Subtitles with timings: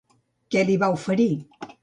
[0.55, 1.29] Què li va oferir?